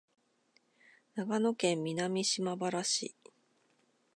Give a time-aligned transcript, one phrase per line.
[1.13, 3.15] 長崎県南島原市